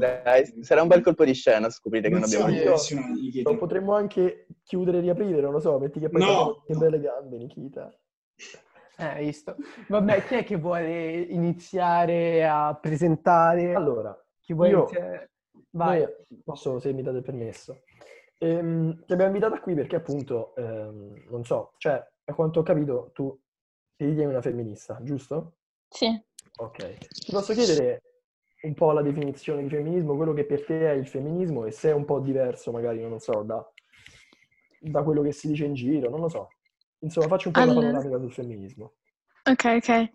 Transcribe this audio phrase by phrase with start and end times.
[0.00, 3.42] Dai, sarà un bel colpo di scena scoprire che non abbiamo niente.
[3.42, 6.62] Lo potremmo anche chiudere e riaprire, non lo so, metti che poi no.
[6.66, 7.94] che belle gambe, Nikita.
[8.96, 9.56] Eh, visto.
[9.88, 13.74] Vabbè, chi è che vuole iniziare a presentare?
[13.74, 15.30] Allora, chi vuole io, iniziare?
[15.70, 16.06] Vai.
[16.44, 17.82] Posso, se mi date il permesso.
[18.38, 23.10] Ehm, ti abbiamo invitata qui perché appunto, ehm, non so, cioè, a quanto ho capito,
[23.14, 23.38] tu
[23.96, 25.56] ti ritieni una femminista, giusto?
[25.88, 26.06] Sì.
[26.58, 26.98] Ok.
[27.08, 28.02] Ti posso chiedere
[28.62, 31.90] un po' la definizione di femminismo, quello che per te è il femminismo e se
[31.90, 33.64] è un po' diverso magari, non so, da,
[34.80, 36.48] da quello che si dice in giro, non lo so.
[37.00, 37.78] Insomma, faccio un po' allora...
[37.78, 38.92] una panoramica sul femminismo.
[39.44, 40.10] Ok, ok.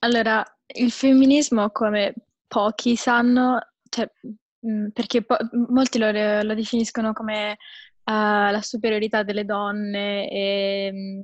[0.00, 2.14] Allora, il femminismo, come
[2.46, 4.08] pochi sanno, cioè,
[4.66, 5.36] mm, perché po-
[5.68, 11.20] molti lo, lo, definiscono come uh, la superiorità delle donne e, mm,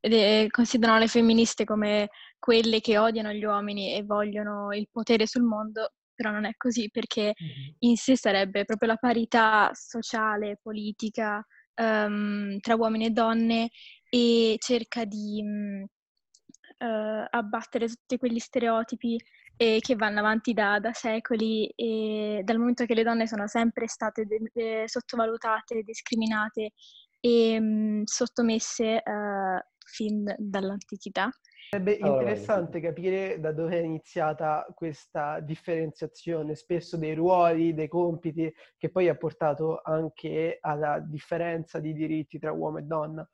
[0.00, 2.10] e considerano le femministe come
[2.44, 6.90] quelle che odiano gli uomini e vogliono il potere sul mondo, però non è così
[6.90, 7.32] perché
[7.78, 11.42] in sé sarebbe proprio la parità sociale, politica
[11.76, 13.70] um, tra uomini e donne
[14.10, 19.16] e cerca di uh, abbattere tutti quegli stereotipi
[19.56, 23.88] eh, che vanno avanti da, da, secoli e dal momento che le donne sono sempre
[23.88, 26.72] state de- de- sottovalutate, discriminate
[27.20, 31.30] e um, sottomesse uh, fin dall'antichità.
[31.74, 38.90] Sarebbe interessante capire da dove è iniziata questa differenziazione spesso dei ruoli, dei compiti, che
[38.90, 43.28] poi ha portato anche alla differenza di diritti tra uomo e donna.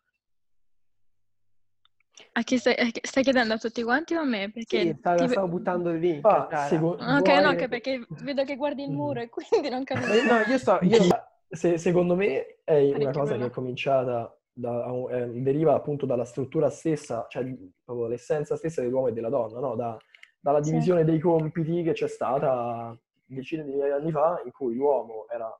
[2.32, 4.50] A chi stai, stai chiedendo a tutti quanti o a me?
[4.50, 5.28] Perché sì, stavo, ti...
[5.28, 6.24] stavo buttando link.
[6.24, 7.42] Ah, seco- ok, vuoi...
[7.42, 9.24] no, anche perché vedo che guardi il muro mm.
[9.24, 10.32] e quindi non capisco.
[10.32, 10.78] no, io sto...
[10.80, 10.98] Io...
[11.52, 16.68] Se, secondo me è una cosa che è cominciata da, eh, deriva appunto dalla struttura
[16.68, 17.44] stessa, cioè
[17.84, 19.74] proprio l'essenza stessa dell'uomo e della donna, no?
[19.74, 19.96] da,
[20.38, 21.06] dalla divisione sì.
[21.06, 25.50] dei compiti che c'è stata decine di anni fa, in cui l'uomo era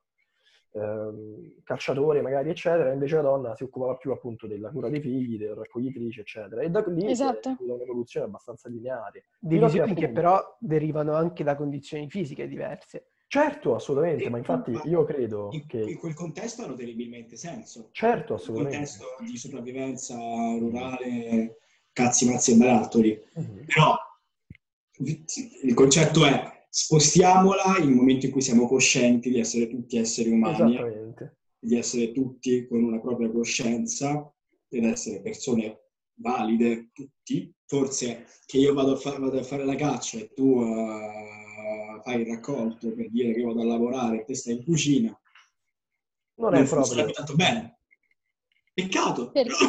[0.73, 5.37] eh, cacciatore magari, eccetera, invece la donna si occupava più appunto della cura dei figli,
[5.37, 6.61] del raccoglitrice, eccetera.
[6.61, 7.49] E da lì esatto.
[7.49, 9.25] è un'evoluzione abbastanza lineare.
[9.39, 13.07] Divisioni che, che però derivano anche da condizioni fisiche diverse.
[13.33, 15.79] Certo, assolutamente, e, ma infatti io credo in, che...
[15.79, 17.87] In quel contesto hanno terribilmente senso.
[17.93, 18.75] Certo, assolutamente.
[18.75, 20.15] In contesto di sopravvivenza
[20.59, 21.59] rurale,
[21.93, 23.23] cazzi, mazzi e barattoli.
[23.39, 23.63] Mm-hmm.
[23.67, 23.95] Però
[25.63, 30.29] il concetto è spostiamola in un momento in cui siamo coscienti di essere tutti esseri
[30.29, 31.13] umani,
[31.57, 34.29] di essere tutti con una propria coscienza
[34.67, 35.83] ed essere persone
[36.15, 37.49] valide, tutti.
[37.65, 40.59] Forse che io vado a, fa- vado a fare la caccia e tu...
[40.59, 41.39] Uh,
[42.03, 45.19] fai il raccolto per dire che vado a lavorare e te stai in cucina,
[46.35, 47.77] non, non è proprio tanto bene.
[48.73, 49.31] Peccato.
[49.31, 49.67] Perché?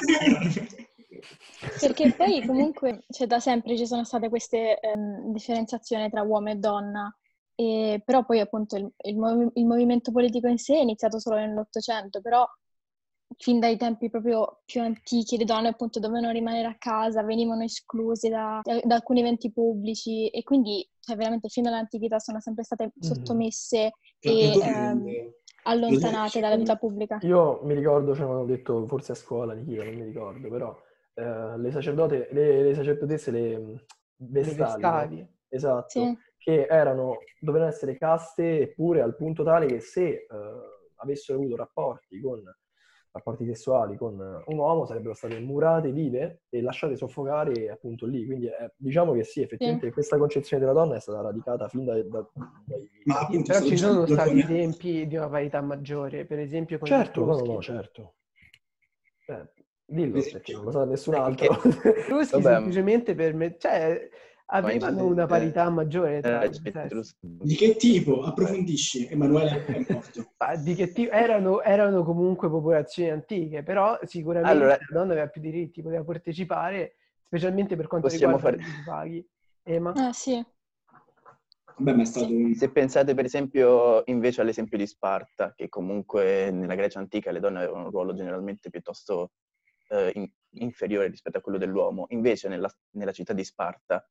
[1.79, 6.57] Perché poi comunque cioè, da sempre ci sono state queste ehm, differenziazioni tra uomo e
[6.57, 7.15] donna,
[7.55, 12.21] e, però poi appunto il, il, il, movimento politico in sé è iniziato solo nell'Ottocento,
[12.21, 12.45] però
[13.39, 18.29] fin dai tempi proprio più antichi le donne appunto dovevano rimanere a casa, venivano escluse
[18.29, 23.01] da, da, alcuni eventi pubblici e quindi cioè, veramente fin dall'antichità sono sempre state mm.
[23.01, 23.91] sottomesse mm.
[24.21, 25.33] e ehm,
[25.65, 27.19] allontanate dalla vita pubblica.
[27.23, 30.77] Io mi ricordo, ce l'hanno detto forse a scuola, Nikita, non mi ricordo, però
[31.15, 33.75] eh, le, sacerdote, le, le sacerdotesse, le mm,
[34.17, 35.27] vestali.
[35.49, 36.19] esatto, sì.
[36.39, 40.27] che erano, dovevano essere caste eppure al punto tale che se eh,
[40.97, 42.43] avessero avuto rapporti con
[43.13, 48.25] rapporti sessuali con un uomo sarebbero state murate vive e lasciate soffocare appunto lì.
[48.25, 49.93] Quindi eh, diciamo che sì, effettivamente sì.
[49.93, 52.27] questa concezione della donna è stata radicata fin da, da,
[52.65, 52.89] dai...
[53.05, 57.25] Ma appunto, Però ci sono stati esempi di una parità maggiore, per esempio con Certo,
[57.25, 58.15] no, no, certo.
[59.27, 59.53] Eh,
[59.85, 61.61] dillo, perché non lo sa nessun altro.
[62.09, 63.57] Ruschi semplicemente per me...
[63.59, 64.09] Cioè,
[64.53, 66.51] avevano una parità maggiore tra eh,
[67.21, 68.23] Di che tipo?
[68.23, 70.33] Approfondisci, Emanuele è morto.
[70.63, 71.11] di che tipo?
[71.13, 76.97] Erano, erano, comunque popolazioni antiche, però sicuramente allora, la donna aveva più diritti, poteva partecipare,
[77.25, 78.57] specialmente per quanto riguarda fare...
[78.57, 79.27] i paghi.
[79.65, 79.93] Ema?
[79.93, 80.45] Ah, sì.
[81.77, 82.29] Beh, ma è stato.
[82.55, 87.59] Se pensate per esempio invece all'esempio di Sparta, che comunque nella Grecia antica le donne
[87.59, 89.31] avevano un ruolo generalmente piuttosto
[89.89, 94.07] eh, in, inferiore rispetto a quello dell'uomo, invece nella, nella città di Sparta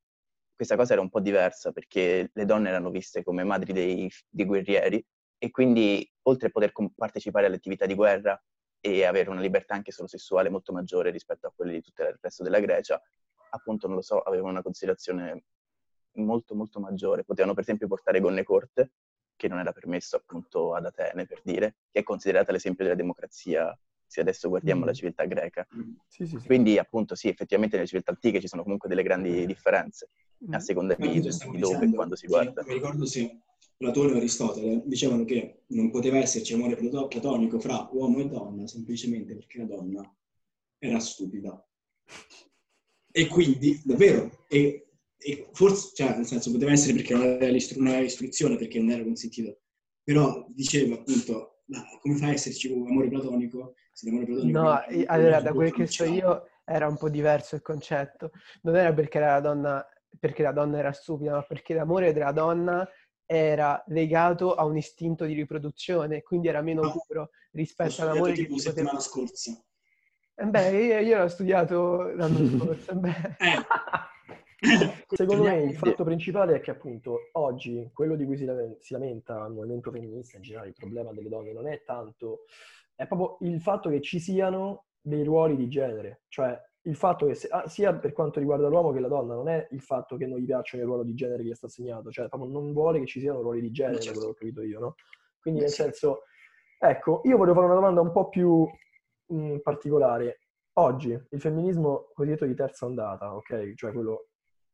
[0.62, 4.46] questa cosa era un po' diversa perché le donne erano viste come madri dei, dei
[4.46, 5.04] guerrieri
[5.40, 8.40] e quindi oltre a poter partecipare alle attività di guerra
[8.80, 12.16] e avere una libertà anche solo sessuale molto maggiore rispetto a quelle di tutto il
[12.22, 13.02] resto della Grecia,
[13.50, 15.46] appunto, non lo so, avevano una considerazione
[16.18, 17.24] molto molto maggiore.
[17.24, 18.92] Potevano per esempio portare gonne corte,
[19.36, 23.76] che non era permesso appunto ad Atene, per dire, che è considerata l'esempio della democrazia
[24.06, 24.86] se adesso guardiamo mm.
[24.86, 25.66] la civiltà greca.
[26.06, 26.46] Sì, sì, sì.
[26.46, 30.10] Quindi appunto sì, effettivamente nelle civiltà antiche ci sono comunque delle grandi differenze
[30.50, 32.64] a seconda di, di dove e quando si guarda.
[32.66, 33.42] Mi ricordo se
[33.78, 39.34] Platone e Aristotele dicevano che non poteva esserci amore platonico fra uomo e donna semplicemente
[39.36, 40.16] perché la donna
[40.80, 41.64] era stupida.
[43.14, 47.80] E quindi, davvero, e, e forse, cioè, nel senso, poteva essere perché non aveva, l'istru-
[47.80, 49.60] non aveva istruzione, perché non era consentito,
[50.04, 54.60] però diceva appunto, ma come fa a esserci amore platonico se l'amore platonico...
[54.60, 58.32] No, allora, da quel che so io era un po' diverso il concetto.
[58.62, 59.86] Non era perché la donna,
[60.20, 62.88] perché la donna era stupida, ma perché l'amore della donna
[63.26, 66.94] era legato a un istinto di riproduzione, quindi era meno no.
[67.08, 69.02] puro rispetto all'amore che tipo settimana poteva...
[69.02, 69.64] scorsa.
[70.36, 72.92] Eh beh, io, io l'ho studiato l'anno scorso.
[72.92, 73.30] Eh.
[75.08, 79.54] Secondo me il fatto principale è che appunto oggi quello di cui si, lamenta il
[79.54, 82.46] movimento femminista in generale, il problema delle donne non è tanto,
[82.94, 87.38] è proprio il fatto che ci siano dei ruoli di genere, cioè il fatto che
[87.50, 90.40] ah, sia per quanto riguarda l'uomo che la donna non è il fatto che non
[90.40, 93.00] gli piacciono il ruolo di genere che gli è stato assegnato, cioè proprio non vuole
[93.00, 94.20] che ci siano ruoli di genere, certo.
[94.20, 94.96] quello che ho capito io, no?
[95.40, 96.24] Quindi nel senso,
[96.80, 98.68] ecco, io volevo fare una domanda un po' più
[99.28, 100.40] mh, particolare.
[100.74, 103.74] Oggi il femminismo cosiddetto di terza ondata, ok?
[103.76, 104.28] Cioè quello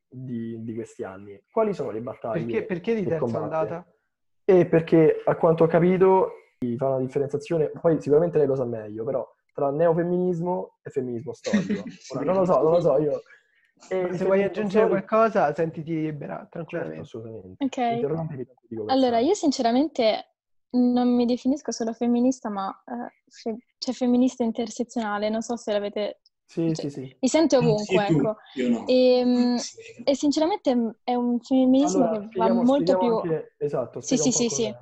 [0.07, 2.45] di, di questi anni, quali sono le battaglie?
[2.45, 3.43] Perché, perché di terza combatte?
[3.43, 3.93] ondata?
[4.45, 6.31] E perché a quanto ho capito
[6.77, 9.27] fa una differenziazione, poi sicuramente lei lo sa meglio, però
[9.57, 11.83] tra neofemminismo e femminismo storico.
[12.13, 13.23] Ora, non lo so, non lo so, io...
[13.89, 15.07] E se vuoi aggiungere storico...
[15.07, 17.05] qualcosa, sentiti libera, tranquillamente.
[17.05, 17.63] Certo, assolutamente.
[17.65, 18.89] Ok.
[18.89, 20.33] Allora, io sinceramente
[20.71, 26.21] non mi definisco solo femminista, ma uh, fe- cioè femminista intersezionale, non so se l'avete...
[26.45, 27.17] Sì, cioè, sì, sì.
[27.19, 28.35] Mi sento ovunque, sì, ecco.
[28.69, 28.87] No.
[28.87, 29.57] E, um,
[30.03, 33.15] e, sinceramente è un femminismo allora, che va molto più...
[33.15, 33.55] Anche...
[33.57, 34.75] Esatto, sì, sì, sì, sì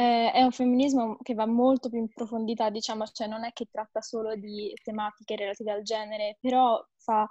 [0.00, 3.66] eh, è un femminismo che va molto più in profondità, diciamo, cioè non è che
[3.70, 7.28] tratta solo di tematiche relative al genere, però fa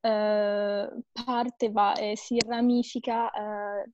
[0.00, 0.90] eh,
[1.24, 3.90] parte, va, eh, si ramifica, eh,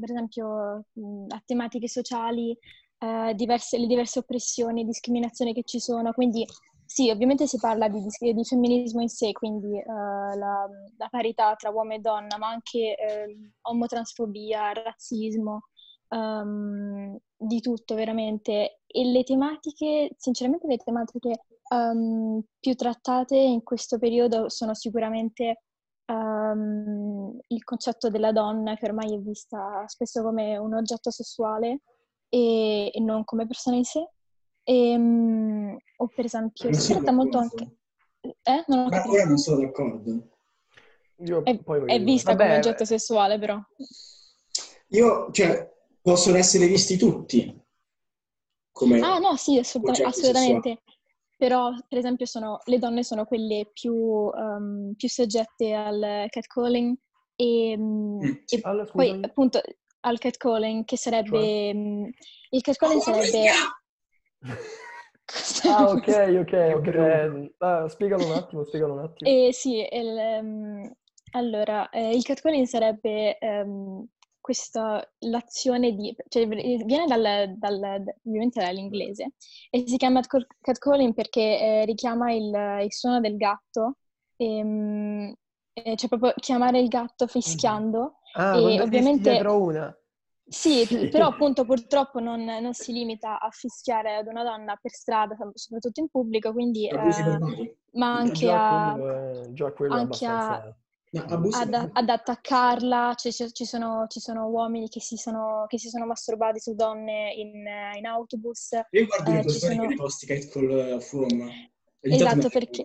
[0.00, 2.58] per esempio, mh, a tematiche sociali,
[2.98, 6.44] eh, diverse, le diverse oppressioni e discriminazioni che ci sono, quindi
[6.84, 11.70] sì, ovviamente si parla di, di femminismo in sé, quindi uh, la, la, parità tra
[11.70, 15.68] uomo e donna, ma anche uh, omotransfobia, razzismo,
[16.08, 23.98] um, di tutto veramente e le tematiche, sinceramente le tematiche um, più trattate in questo
[23.98, 25.62] periodo sono sicuramente
[26.06, 31.80] um, il concetto della donna che ormai è vista spesso come un oggetto sessuale
[32.28, 34.06] e, e non come persona in sé.
[34.62, 37.76] E, um, o per esempio si tratta molto anche...
[38.20, 38.64] Eh?
[38.66, 40.28] Non ho Ma ora non sono d'accordo.
[41.24, 43.58] Io è, è vista Vabbè, come oggetto sessuale però.
[44.88, 45.70] Io, cioè,
[46.02, 47.58] possono essere visti tutti.
[48.72, 50.82] Come ah no, sì, assolut- assolutamente.
[51.36, 56.94] Però, per esempio, sono, le donne sono quelle più, um, più soggette al catcalling
[57.34, 58.20] e, mm.
[58.46, 59.60] e allora, poi appunto
[60.00, 61.38] al catcalling che sarebbe...
[61.38, 61.70] Cioè?
[61.74, 62.10] Um,
[62.50, 63.48] il catcalling oh, sarebbe...
[65.64, 66.08] ah, ok,
[66.40, 67.52] ok, ok.
[67.58, 69.30] Ah, spiegalo un attimo, spiegalo un attimo.
[69.30, 70.92] Eh, sì, il, um,
[71.32, 74.06] allora, eh, il catcalling sarebbe um,
[74.50, 79.34] questa, l'azione di, cioè viene dal, dal, ovviamente dall'inglese
[79.70, 80.20] e si chiama
[80.60, 82.52] catcalling perché eh, richiama il,
[82.82, 83.98] il, suono del gatto,
[84.36, 85.34] e, ehm,
[85.72, 88.22] e, cioè proprio chiamare il gatto fischiando.
[88.32, 89.96] Ah, e ovviamente una.
[90.48, 95.36] Sì, però appunto purtroppo non, non, si limita a fischiare ad una donna per strada,
[95.54, 96.88] soprattutto in pubblico, quindi...
[96.88, 98.96] Eh, ma anche a...
[98.98, 100.74] Quello, già quello anche a
[101.18, 106.06] ad, ad, attaccarla, cioè, ci, sono, ci, sono, uomini che si sono, che si sono,
[106.06, 107.64] masturbati su donne in,
[107.96, 108.70] in autobus.
[108.90, 109.86] Io guardo eh, le sono...
[109.86, 111.50] dei posti Catcall Forum.
[112.00, 112.84] Esatto, perché,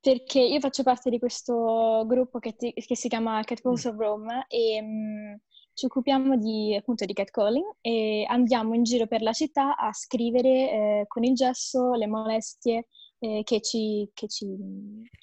[0.00, 3.90] perché, io faccio parte di questo gruppo che, ti, che si chiama Catcalls mm.
[3.90, 5.34] of Rome e mh, mm,
[5.74, 10.48] ci occupiamo di, appunto di catcalling e andiamo in giro per la città a scrivere
[10.48, 12.86] eh, con il gesso le molestie
[13.20, 14.46] eh, che, ci, che, ci,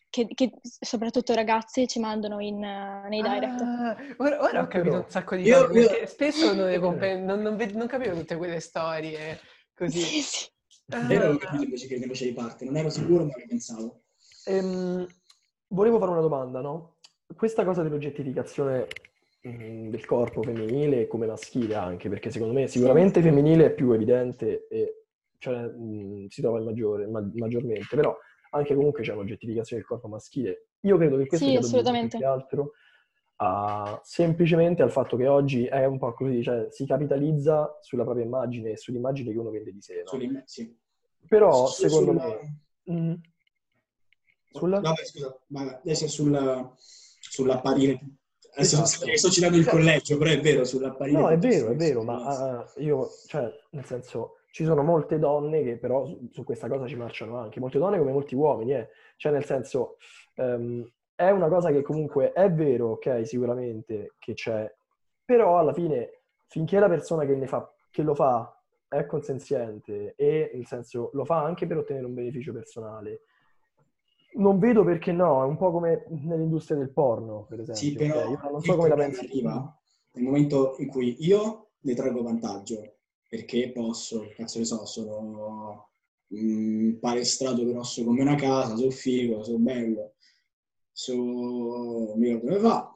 [0.10, 3.62] che, che, soprattutto ragazzi ci mandano in, uh, nei direct.
[3.62, 6.08] Ah, ora, ora, ho capito un sacco di io, cose, io...
[6.08, 9.40] spesso non, comp- non, non, non, capivo tutte quelle storie
[9.74, 10.00] così.
[10.00, 10.48] Sì, sì.
[10.90, 11.12] Ah.
[11.12, 14.04] Io non capito invece che ne facevi parte, non ero sicuro ma che pensavo.
[14.46, 15.06] Ehm,
[15.70, 16.98] volevo fare una domanda, no?
[17.36, 18.88] Questa cosa dell'oggettificazione
[19.46, 24.68] mm, del corpo femminile come maschile anche, perché secondo me sicuramente femminile è più evidente
[24.70, 24.97] e
[25.38, 28.16] cioè, mh, si trova il maggiore, ma- maggiormente, però
[28.52, 30.68] anche comunque c'è un'oggettificazione del corpo maschile.
[30.82, 32.72] Io credo che questo sì, sia dovuto più che altro
[33.38, 38.26] a, semplicemente al fatto che oggi è un po' così, cioè si capitalizza sulla propria
[38.26, 40.04] immagine e sull'immagine che uno vende di sé.
[40.04, 40.42] No?
[40.46, 40.76] Sì.
[41.28, 42.26] Però, su, secondo sulla...
[42.26, 42.62] me...
[42.92, 43.14] Mm,
[44.52, 44.80] sulla...
[44.80, 48.00] No, beh, scusa, ma adesso sulla, sull'apparire
[48.58, 49.16] Adesso esatto.
[49.16, 51.20] sto citando il cioè, collegio, però è vero, sull'apparire...
[51.20, 55.64] No, è vero, è vero, ma uh, io, cioè, nel senso, ci sono molte donne
[55.64, 58.90] che però su, su, questa cosa ci marciano anche, molte donne come molti uomini, eh.
[59.18, 59.98] Cioè, nel senso,
[60.36, 64.72] um, è una cosa che comunque è vero, ok, sicuramente che c'è,
[65.24, 70.66] però alla fine, finché la persona che, fa, che lo fa è consenziente e, nel
[70.66, 73.22] senso, lo fa anche per ottenere un beneficio personale,
[74.34, 77.84] non vedo perché no, è un po' come nell'industria del porno, per esempio.
[77.84, 78.32] Sì, però okay?
[78.32, 79.26] Io non so come la pensi.
[79.26, 79.78] Arriva
[80.12, 82.97] nel momento in cui io ne traggo vantaggio,
[83.28, 85.90] perché posso, cazzo ne so, sono
[86.30, 90.16] un palestrato grosso come una casa, sono figo, sono bello,
[90.92, 91.16] so
[92.16, 92.94] mi ricordo come va,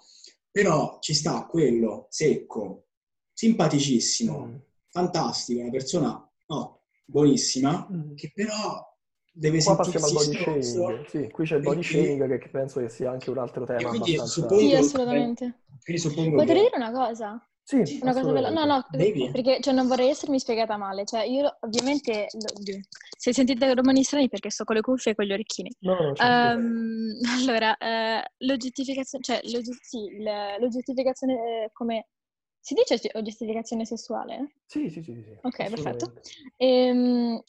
[0.49, 2.87] però ci sta quello secco,
[3.33, 4.55] simpaticissimo, mm.
[4.89, 8.15] fantastico, una persona oh, buonissima, mm.
[8.15, 8.89] che però
[9.33, 11.05] deve Qua passiamo al body shaming.
[11.07, 14.25] Sì, qui c'è il body shaming che penso che sia anche un altro tema abbastanza...
[14.25, 15.59] Suppongo, sì, assolutamente.
[15.83, 17.50] Potrei dire una cosa?
[17.63, 18.49] Sì, una cosa bella.
[18.49, 21.05] No, no, perché cioè, non vorrei essermi spiegata male.
[21.05, 22.27] Cioè, io ovviamente...
[23.17, 25.71] Se sentite romani strani perché sto con le cuffie e con gli orecchini.
[25.79, 29.23] No, no, um, allora, uh, l'oggettificazione...
[29.23, 29.41] Cioè,
[29.81, 30.21] sì,
[30.59, 32.07] l'oggettificazione eh, come...
[32.59, 34.53] Si dice oggettificazione sessuale?
[34.67, 35.13] Sì, sì, sì.
[35.13, 36.13] sì ok, perfetto.
[36.57, 37.41] Ehm,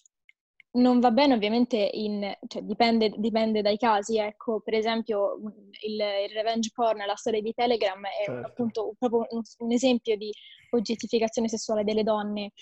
[0.74, 5.38] non va bene ovviamente in, cioè, dipende, dipende, dai casi, ecco, per esempio
[5.84, 8.46] il, il, revenge porn, la storia di Telegram è certo.
[8.46, 10.30] appunto proprio un, un, esempio di
[10.70, 12.52] oggettificazione sessuale delle donne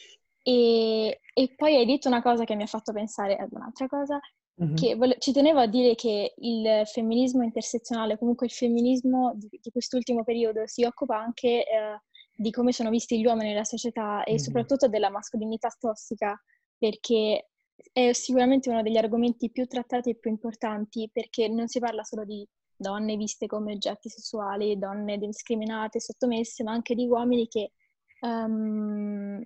[0.42, 4.18] e, e, poi hai detto una cosa che mi ha fatto pensare ad un'altra cosa,
[4.62, 4.74] mm-hmm.
[4.74, 9.70] che vole- ci tenevo a dire che il femminismo intersezionale, comunque il femminismo di, di
[9.70, 12.00] quest'ultimo periodo si occupa anche eh,
[12.34, 14.40] di come sono visti gli uomini nella società e mm-hmm.
[14.40, 16.40] soprattutto della mascolinità tossica,
[16.78, 17.50] perché
[17.92, 22.24] è sicuramente uno degli argomenti più trattati e più importanti perché non si parla solo
[22.24, 22.46] di
[22.76, 27.72] donne viste come oggetti sessuali, donne discriminate, sottomesse, ma anche di uomini che
[28.20, 29.44] um,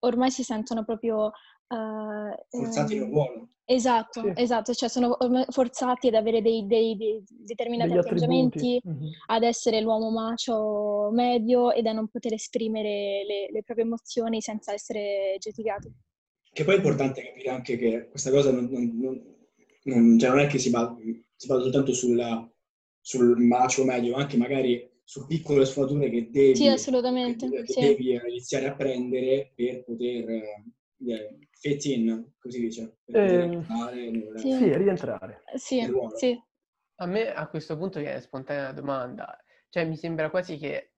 [0.00, 1.30] ormai si sentono proprio...
[1.66, 3.48] Uh, forzati um, ruolo.
[3.66, 4.32] Esatto, sì.
[4.34, 5.16] esatto, cioè sono
[5.48, 9.10] forzati ad avere dei, dei, dei determinati Degli atteggiamenti, mm-hmm.
[9.26, 14.74] ad essere l'uomo macio medio ed a non poter esprimere le, le proprie emozioni senza
[14.74, 15.90] essere giudicati.
[16.54, 19.34] Che poi è importante capire anche che questa cosa non, non,
[19.82, 20.96] non, cioè non è che si basa,
[21.34, 22.48] si basa soltanto sulla,
[23.00, 27.50] sul macio medio, ma anche magari su piccole sfumature che devi, sì, assolutamente.
[27.50, 27.80] Che, sì.
[27.80, 32.98] devi iniziare a prendere per poter eh, fit in, così dice.
[33.04, 34.52] Per eh, rientrare nel, sì.
[34.52, 35.42] sì, rientrare.
[35.56, 36.42] Sì, sì.
[36.98, 39.44] A me a questo punto viene spontanea una domanda.
[39.68, 40.92] Cioè mi sembra quasi che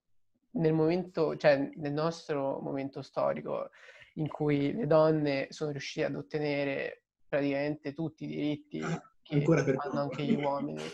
[0.51, 3.71] nel momento, cioè nel nostro momento storico,
[4.17, 10.01] in cui le donne sono riuscite ad ottenere praticamente tutti i diritti ah, che hanno
[10.01, 10.83] anche gli uomini,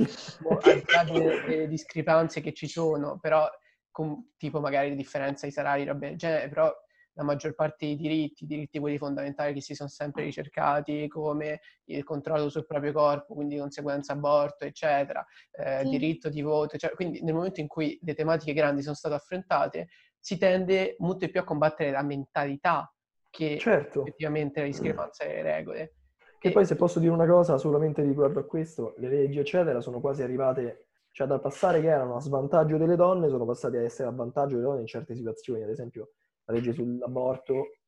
[0.63, 3.49] al di là delle, discrepanze che ci sono, però
[3.91, 6.73] con, tipo magari la differenza di salari, roba del genere, però
[7.15, 11.61] la maggior parte dei diritti, i diritti quelli fondamentali che si sono sempre ricercati, come
[11.85, 15.91] il controllo sul proprio corpo, quindi di conseguenza aborto, eccetera, eh, sì.
[15.91, 19.89] diritto di voto, cioè, quindi nel momento in cui le tematiche grandi sono state affrontate,
[20.19, 22.91] si tende molto più a combattere la mentalità
[23.33, 24.03] che certo.
[24.03, 25.95] effettivamente la discrepanza delle regole.
[26.39, 26.53] Che e...
[26.53, 30.23] poi se posso dire una cosa solamente riguardo a questo, le leggi eccetera sono quasi
[30.23, 34.13] arrivate, cioè dal passare che erano a svantaggio delle donne, sono passate a essere a
[34.13, 36.11] vantaggio delle donne in certe situazioni, ad esempio
[36.45, 37.79] la legge sull'aborto,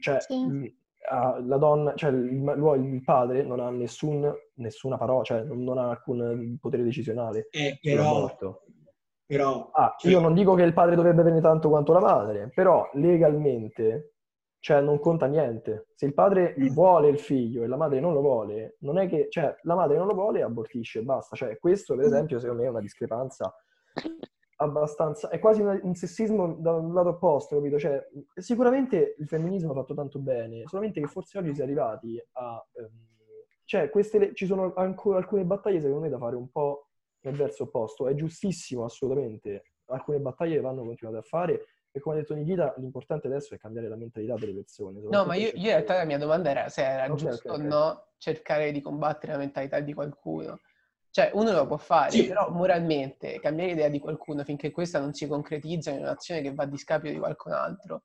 [0.00, 0.74] cioè sì.
[1.10, 6.56] la donna, cioè il, il, padre non ha nessun, nessuna parola, cioè non ha alcun
[6.58, 8.34] potere decisionale eh, però,
[9.26, 10.10] però ah, cioè...
[10.10, 14.15] io non dico che il padre dovrebbe avere tanto quanto la madre, però legalmente
[14.66, 15.86] cioè non conta niente.
[15.94, 16.66] Se il padre mm.
[16.70, 19.96] vuole il figlio e la madre non lo vuole, non è che, cioè, la madre
[19.96, 21.36] non lo vuole e abortisce e basta.
[21.36, 22.08] Cioè, questo, per mm.
[22.08, 23.54] esempio, secondo me è una discrepanza
[24.56, 25.28] abbastanza...
[25.28, 27.78] È quasi un sessismo da un lato opposto, capito?
[27.78, 32.20] Cioè, sicuramente il femminismo ha fatto tanto bene, solamente che forse oggi si è arrivati
[32.32, 32.66] a...
[32.72, 33.06] Ehm,
[33.66, 36.88] cioè, queste, ci sono ancora alcune battaglie, secondo me, da fare un po'
[37.20, 38.08] nel verso opposto.
[38.08, 39.74] È giustissimo, assolutamente.
[39.84, 41.66] Alcune battaglie vanno continuate a fare
[41.96, 45.00] e come ha detto Nikita, l'importante adesso è cambiare la mentalità delle persone.
[45.00, 47.64] No, ma io, io in realtà la mia domanda era se era okay, giusto okay,
[47.64, 50.60] o no cercare di combattere la mentalità di qualcuno.
[51.08, 52.26] Cioè, uno lo può fare, sì.
[52.26, 56.64] però moralmente cambiare idea di qualcuno finché questa non si concretizza in un'azione che va
[56.64, 58.02] a discapito di qualcun altro.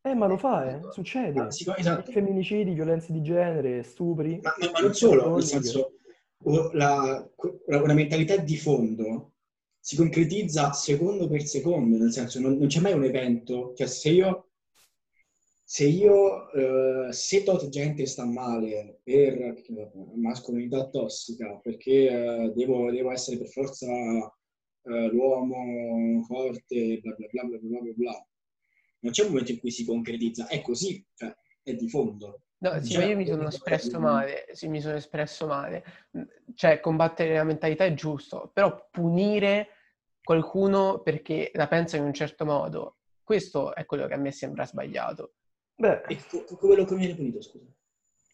[0.00, 0.80] Eh, ma lo fa, eh.
[0.92, 1.40] succede.
[1.40, 2.12] Ah, sì, esatto.
[2.12, 4.38] Femminicidi, violenze di genere, stupri.
[4.40, 5.94] Ma, ma, ma non solo, nel senso,
[6.74, 7.28] la,
[7.66, 9.32] una mentalità di fondo
[9.84, 14.08] si concretizza secondo per secondo, nel senso non, non c'è mai un evento, cioè se
[14.08, 14.48] io,
[15.62, 22.90] se io, eh, se tot gente sta male per eh, mascolinità tossica, perché eh, devo,
[22.90, 28.26] devo, essere per forza eh, l'uomo forte, bla bla bla bla bla bla bla.
[29.00, 31.30] Non c'è un momento in cui si concretizza, è così, cioè,
[31.62, 32.40] è di fondo.
[32.64, 35.84] No, sì, ma io mi sono espresso male, sì, mi sono espresso male.
[36.54, 39.68] Cioè, combattere la mentalità è giusto, però punire
[40.22, 44.64] qualcuno perché la pensa in un certo modo, questo è quello che a me sembra
[44.64, 45.34] sbagliato.
[45.76, 46.18] Beh, e
[46.58, 47.66] quello che viene punito, scusa.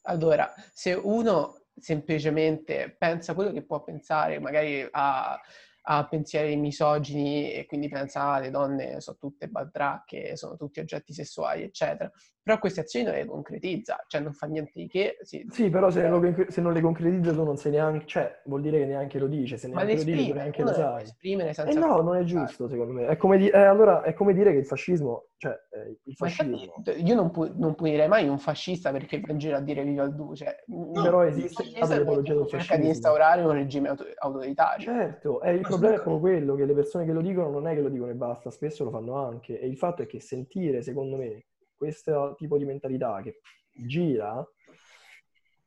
[0.02, 5.40] Allora, se uno semplicemente pensa quello che può pensare, magari a
[5.82, 11.12] ha pensieri misogini e quindi pensa ah, le donne sono tutte badracche, sono tutti oggetti
[11.12, 12.10] sessuali, eccetera.
[12.50, 15.18] Però queste azioni non le concretizza, cioè non fa niente di che.
[15.20, 18.60] Sì, sì però se, non, se non le concretizza tu non sei neanche, cioè vuol
[18.60, 21.02] dire che neanche lo dice, se neanche lo dice neanche lo sai.
[21.04, 21.70] Esprimere senza...
[21.70, 23.06] Eh no, non è giusto secondo me.
[23.06, 26.56] È come, di- eh, allora, è come dire che il fascismo, cioè eh, il fascismo...
[26.56, 29.84] Infatti, io non, pu- non, punirei mai un fascista perché va in giro a dire
[29.84, 30.64] viva il duce.
[30.66, 32.62] No, però esiste l'apologia del fascismo.
[32.62, 34.84] Cerca di instaurare un regime auto- autoritario.
[34.84, 37.68] Certo, e il Ma problema è proprio quello, che le persone che lo dicono non
[37.68, 39.60] è che lo dicono e basta, spesso lo fanno anche.
[39.60, 41.44] E il fatto è che sentire, secondo me,
[41.80, 43.40] questo tipo di mentalità che
[43.72, 44.46] gira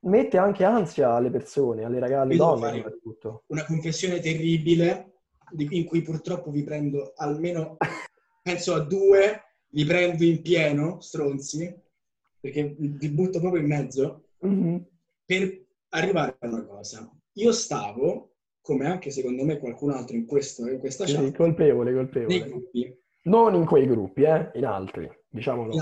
[0.01, 3.43] mette anche ansia alle persone, alle ragazze, alle donne soprattutto.
[3.47, 5.21] Una confessione terribile
[5.57, 7.77] in cui purtroppo vi prendo almeno,
[8.43, 11.75] penso a due, vi prendo in pieno, stronzi,
[12.39, 14.77] perché vi butto proprio in mezzo, mm-hmm.
[15.25, 17.11] per arrivare a una cosa.
[17.37, 22.37] Io stavo, come anche secondo me qualcun altro in, questo, in questa chat, colpevole, colpevole.
[22.37, 25.73] nei gruppi, non in quei gruppi, eh, in altri, diciamolo.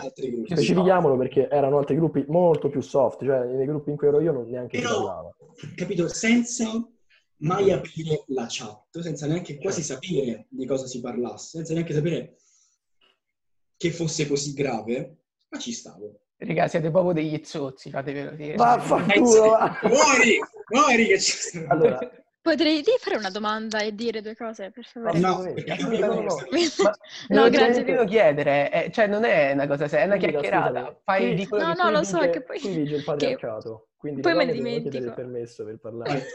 [0.46, 4.32] Specifichiamolo perché erano altri gruppi molto più soft, cioè nei gruppi in cui ero io
[4.32, 5.36] non neanche Però, si parlava.
[5.76, 6.08] Capito?
[6.08, 6.90] Senza
[7.38, 12.38] mai aprire la chat, senza neanche quasi sapere di cosa si parlasse, senza neanche sapere
[13.76, 15.18] che fosse così grave,
[15.50, 16.20] ma ci stavo.
[16.38, 18.56] Raga, siete proprio degli zozzi, fatevelo dire.
[18.56, 19.58] Vaffanculo!
[19.84, 20.40] Muori!
[20.70, 22.00] Muori che ci Allora,
[22.42, 25.20] Potrei fare una domanda e dire due cose, per favore?
[25.20, 25.44] No,
[26.00, 26.38] no, no.
[27.28, 27.84] no grazie.
[27.84, 31.02] Devo chiedere, eh, cioè non è una cosa seria, è una chiacchierata.
[31.04, 32.60] Fai di quello no, no, lo so, dice, che poi...
[32.60, 34.98] Qui vige il patriarcato, quindi poi me ne dimentico.
[34.98, 36.26] il permesso per parlare.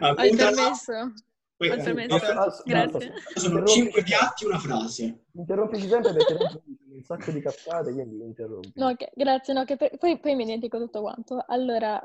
[0.00, 1.12] Ho il permesso.
[1.56, 3.12] Poi, Ho permesso, grazie.
[3.32, 5.26] Sono cinque piatti, una frase.
[5.34, 8.72] Interrompici sempre perché un sacco di cazzate, quindi interrompi.
[8.74, 9.96] No, okay, grazie, no, che per...
[9.98, 11.44] poi, poi mi dimentico tutto quanto.
[11.46, 12.02] Allora,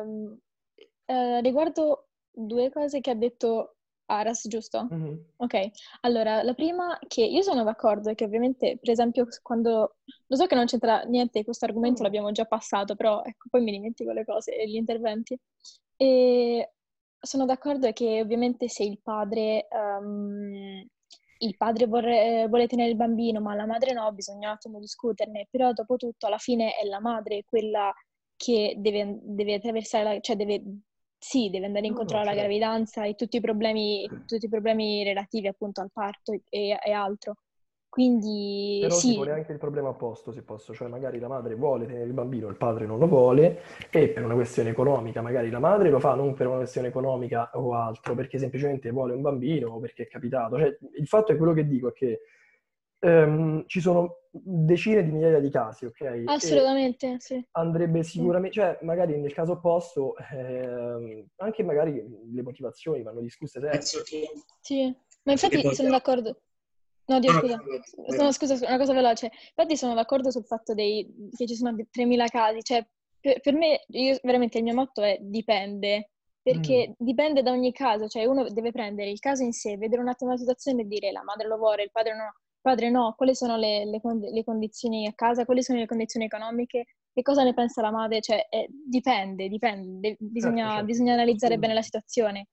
[0.00, 0.38] ehm
[1.06, 4.88] eh, riguardo due cose che ha detto Aras, giusto?
[4.92, 5.14] Mm-hmm.
[5.36, 5.70] Ok,
[6.02, 10.46] allora la prima che io sono d'accordo è che ovviamente, per esempio, quando lo so
[10.46, 12.04] che non c'entra niente, questo argomento mm.
[12.04, 15.38] l'abbiamo già passato, però ecco, poi mi dimentico le cose e gli interventi.
[15.96, 16.72] E
[17.18, 20.86] sono d'accordo che ovviamente se il padre, um,
[21.38, 25.48] il padre vorre, vuole tenere il bambino, ma la madre no, bisogna un attimo discuterne,
[25.50, 27.92] però dopo tutto alla fine è la madre quella
[28.36, 30.62] che deve, deve attraversare, la, cioè deve
[31.18, 32.40] sì, deve andare incontro alla certo.
[32.40, 37.36] gravidanza e tutti i problemi, tutti i problemi relativi appunto al parto e, e altro.
[37.88, 39.12] Quindi Però sì.
[39.12, 42.12] si pone anche il problema opposto, se posso, cioè magari la madre vuole tenere il
[42.12, 45.98] bambino, il padre non lo vuole e per una questione economica, magari la madre lo
[45.98, 50.02] fa non per una questione economica o altro, perché semplicemente vuole un bambino o perché
[50.02, 50.58] è capitato.
[50.58, 52.20] Cioè, il fatto è quello che dico, è che
[53.00, 56.24] ehm, ci sono decine di migliaia di casi, ok?
[56.26, 57.46] Assolutamente, e sì.
[57.52, 63.80] Andrebbe sicuramente, cioè magari nel caso opposto, ehm, anche magari le motivazioni vanno discusse sempre.
[64.60, 66.40] Sì, ma infatti sono d'accordo.
[67.06, 67.62] No, Dio, scusa.
[68.18, 69.30] No, scusa, una cosa veloce.
[69.54, 72.62] Infatti sono d'accordo sul fatto dei, che ci sono 3.000 casi.
[72.62, 72.84] Cioè,
[73.20, 76.10] per, per me, io, veramente il mio motto è dipende.
[76.42, 76.92] Perché mm.
[76.96, 78.08] dipende da ogni caso.
[78.08, 81.12] Cioè, uno deve prendere il caso in sé, vedere un attimo la situazione e dire
[81.12, 82.32] la madre lo vuole, il padre no
[82.66, 84.00] padre no, quali sono le, le,
[84.32, 88.20] le, condizioni a casa, quali sono le condizioni economiche, che cosa ne pensa la madre,
[88.20, 90.84] cioè eh, dipende, dipende, bisogna, certo, certo.
[90.86, 92.48] bisogna, analizzare bene la situazione.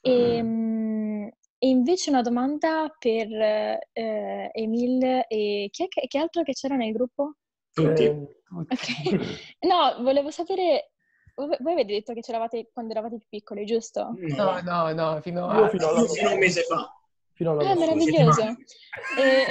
[0.00, 1.26] E, mm.
[1.58, 6.76] e invece una domanda per eh, Emil e chi, è che, chi altro che c'era
[6.76, 7.34] nel gruppo?
[7.72, 8.04] Tutti.
[8.04, 8.28] Eh,
[8.70, 9.18] okay.
[9.66, 10.92] No, volevo sapere,
[11.34, 14.14] voi avete detto che c'eravate quando eravate più piccoli, giusto?
[14.14, 16.88] No, no, no, fino a, fino a, fino a un mese fa.
[17.36, 18.42] Fino alla ah, meraviglioso.
[18.42, 19.46] E...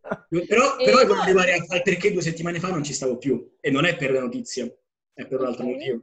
[0.46, 0.84] Però, e...
[0.84, 3.56] però voglio arrivare al perché due settimane fa non ci stavo più.
[3.60, 4.64] E non è per la notizia,
[5.12, 5.74] è per un altro okay.
[5.76, 6.00] motivo.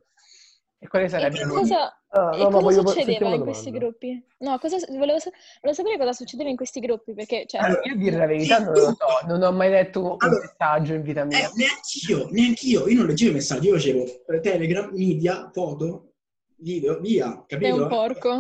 [0.80, 1.42] E quale sarebbe?
[1.42, 4.24] E cosa, ah, e no, cosa succedeva in questi gruppi?
[4.38, 7.46] No, cosa, volevo, volevo, sapere cosa succedeva in questi gruppi, perché...
[7.48, 7.62] Cioè...
[7.62, 10.40] Allora, io a dire la verità non lo so, non ho mai letto un allora,
[10.40, 11.40] messaggio in vita mia.
[11.40, 14.06] Eh, neanch'io, neanch'io, io non leggevo i messaggi, io facevo
[14.42, 16.14] Telegram, media, foto,
[16.58, 17.74] video, via, capito?
[17.74, 18.40] Sei un porco.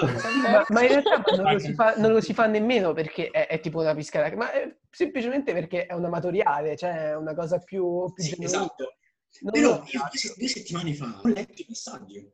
[0.00, 3.60] Ma, ma, in realtà non lo, fa, non lo, si fa, nemmeno perché è, è
[3.60, 4.48] tipo una piscata, ma
[4.90, 8.96] semplicemente perché è un amatoriale, cioè è una cosa più, più sì, Esatto.
[9.40, 12.32] Non Però io due, due, settimane fa ho letto i messaggi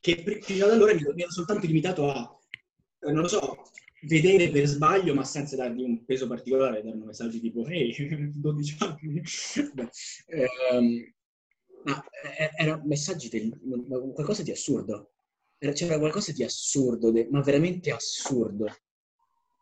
[0.00, 2.38] che fino ad allora mi ero soltanto limitato a
[3.06, 3.62] eh, non lo so,
[4.02, 7.94] vedere per sbaglio, ma senza dargli un peso particolare, danno messaggi tipo ehi,
[8.34, 9.22] 12 anni.
[9.72, 9.88] Beh,
[10.26, 11.14] ehm,
[11.84, 12.02] ma
[12.38, 13.58] eh, erano messaggi del,
[14.14, 15.13] qualcosa di assurdo.
[15.72, 18.66] C'era qualcosa di assurdo, ma veramente assurdo.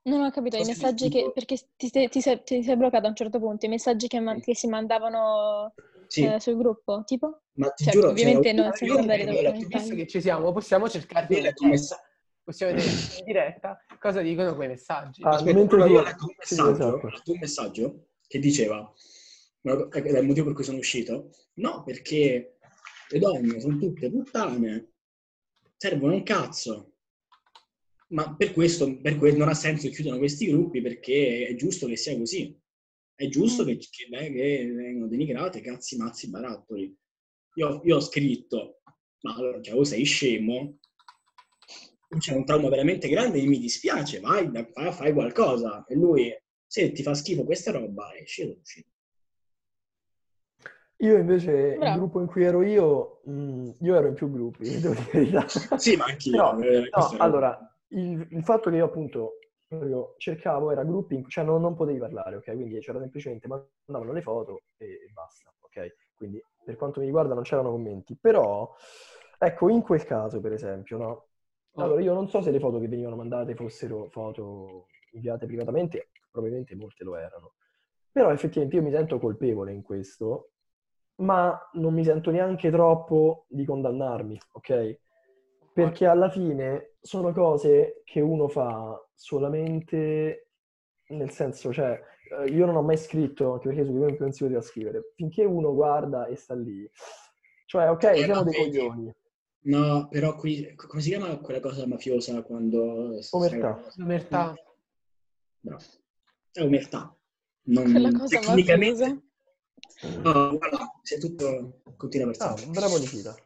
[0.05, 1.31] Non ho capito, i messaggi che...
[1.33, 4.19] perché ti sei, ti, sei, ti sei, bloccato a un certo punto, i messaggi che,
[4.19, 5.75] man- che si mandavano
[6.09, 6.25] sì.
[6.25, 7.43] eh, sul gruppo, tipo?
[7.55, 11.27] Ma ti cioè, giuro, ovviamente non senza andare dopo Visto che ci siamo, possiamo cercare
[11.29, 11.67] di...
[11.67, 12.01] Messa-
[12.43, 15.23] possiamo vedere in diretta cosa dicono quei messaggi.
[15.23, 17.31] Ah, Aspetta, mentre io ho letto un messaggio, sì, esatto.
[17.33, 18.93] un messaggio che diceva,
[19.63, 22.57] ed è il motivo per cui sono uscito, no, perché
[23.09, 24.92] le donne sono tutte puttane,
[25.83, 26.93] servono un cazzo.
[28.11, 31.89] Ma per questo, per questo non ha senso che chiudano questi gruppi perché è giusto
[31.89, 32.57] che sia così.
[33.13, 36.97] È giusto che, che, che vengano denigrate cazzi, mazzi, barattoli.
[37.55, 38.83] Io, io ho scritto,
[39.23, 40.79] ma allora, cioè, o sei scemo,
[42.17, 45.85] c'è un trauma veramente grande e mi dispiace, vai, fai, fai qualcosa.
[45.87, 46.33] E lui,
[46.65, 48.89] se ti fa schifo questa roba, esci dall'uscita.
[51.03, 51.93] Io invece, Bravo.
[51.93, 55.49] il gruppo in cui ero io, mh, mm, io ero in più gruppi, devo dire
[55.49, 56.37] Sì, ma anch'io.
[56.37, 59.39] No, eh, no allora, il, il, fatto che io appunto
[59.71, 62.45] io cercavo era gruppi, in, cioè non, non, potevi parlare, ok?
[62.45, 65.95] Quindi c'era semplicemente, mandavano le foto e basta, ok?
[66.15, 68.17] Quindi per quanto mi riguarda non c'erano commenti.
[68.21, 68.73] Però,
[69.39, 71.27] ecco, in quel caso, per esempio, no?
[71.77, 76.77] Allora, io non so se le foto che venivano mandate fossero foto inviate privatamente, probabilmente
[76.77, 77.55] molte lo erano.
[78.13, 80.52] Però effettivamente io mi sento colpevole in questo,
[81.23, 84.99] ma non mi sento neanche troppo di condannarmi, ok?
[85.73, 90.49] Perché alla fine sono cose che uno fa solamente
[91.13, 91.99] nel senso, cioè,
[92.41, 95.45] eh, io non ho mai scritto, anche perché su quello non si poteva scrivere, finché
[95.45, 96.89] uno guarda e sta lì.
[97.67, 99.15] Cioè, ok, eh, siamo dei coglioni.
[99.65, 103.19] No, però qui, come si chiama quella cosa mafiosa quando...
[103.31, 103.81] Omertà.
[104.01, 104.55] Omertà.
[105.61, 105.83] Bravo.
[106.51, 107.17] È omertà.
[107.65, 109.23] Non, quella cosa tecnicamente...
[110.23, 111.83] No, guarda, sei tutto...
[111.97, 112.65] Continua per sempre.
[112.65, 113.37] Ah, bravo Nikita.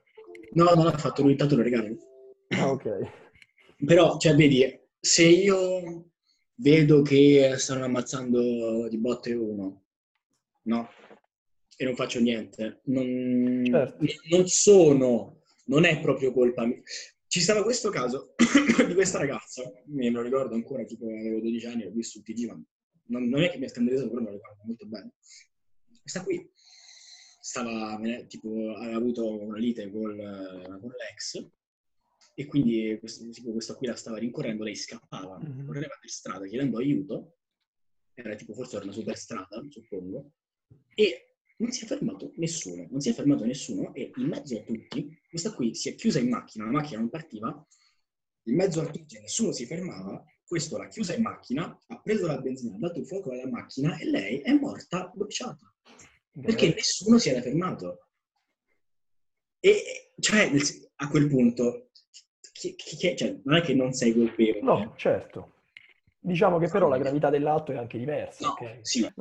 [0.53, 1.97] No, non l'ha fatto lui, intanto lo regalo.
[2.49, 2.99] Ah, ok.
[3.85, 6.11] Però, cioè, vedi, se io
[6.57, 9.85] vedo che stanno ammazzando di botte uno,
[10.63, 10.89] no?
[11.77, 14.05] E non faccio niente, non, certo.
[14.31, 16.81] non sono, non è proprio colpa mia.
[17.27, 18.35] Ci stava questo caso
[18.87, 22.47] di questa ragazza, me lo ricordo ancora, tipo avevo 12 anni, l'ho visto tutti i
[23.09, 25.13] non, non è che mi ha scandalizzato, però me lo ricordo molto bene.
[26.07, 26.49] Questa qui.
[27.41, 30.15] Stava, tipo, aveva avuto una lite con,
[30.81, 31.45] con l'ex
[32.35, 35.67] e quindi questo, tipo, questo qui la stava rincorrendo, lei scappava, mm-hmm.
[35.67, 37.39] correva per strada chiedendo aiuto,
[38.15, 40.33] era tipo forse era una superstrada, suppongo,
[40.95, 44.63] e non si è fermato nessuno, non si è fermato nessuno e in mezzo a
[44.63, 47.67] tutti, questa qui si è chiusa in macchina, la macchina non partiva,
[48.45, 52.39] in mezzo a tutti nessuno si fermava, questo l'ha chiusa in macchina, ha preso la
[52.39, 55.73] benzina, ha dato fuoco alla macchina e lei è morta bruciata.
[56.41, 58.09] Perché nessuno si era fermato.
[59.59, 60.51] E cioè,
[60.97, 61.91] a quel punto
[62.53, 64.63] chi, chi, cioè, non è che non sei colpevole.
[64.63, 65.53] No, certo.
[66.19, 68.47] Diciamo che però la gravità dell'atto è anche diversa.
[68.47, 68.79] No, okay?
[68.83, 69.01] sì.
[69.01, 69.15] Vabbè,